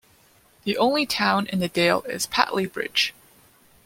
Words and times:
The 0.63 0.79
only 0.79 1.05
town 1.05 1.45
in 1.45 1.59
the 1.59 1.67
dale 1.67 2.01
is 2.09 2.25
Pateley 2.25 2.65
Bridge. 2.65 3.13